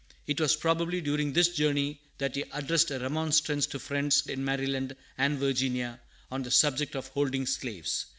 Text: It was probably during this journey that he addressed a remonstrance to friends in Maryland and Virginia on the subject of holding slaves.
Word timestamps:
It 0.25 0.41
was 0.41 0.55
probably 0.55 0.99
during 0.99 1.31
this 1.33 1.49
journey 1.53 2.01
that 2.17 2.35
he 2.35 2.43
addressed 2.53 2.89
a 2.89 2.97
remonstrance 2.97 3.67
to 3.67 3.77
friends 3.77 4.25
in 4.25 4.43
Maryland 4.43 4.95
and 5.15 5.37
Virginia 5.37 5.99
on 6.31 6.41
the 6.41 6.49
subject 6.49 6.95
of 6.95 7.09
holding 7.09 7.45
slaves. 7.45 8.07